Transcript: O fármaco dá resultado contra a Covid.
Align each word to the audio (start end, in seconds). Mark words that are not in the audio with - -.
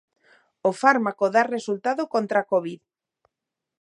O 0.69 0.71
fármaco 0.81 1.25
dá 1.35 1.43
resultado 1.55 2.01
contra 2.13 2.37
a 2.41 2.47
Covid. 2.51 2.81